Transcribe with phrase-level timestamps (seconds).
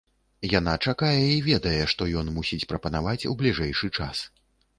[0.59, 4.25] Яна чакае і ведае, што ён мусіць прапанаваць у бліжэйшы час.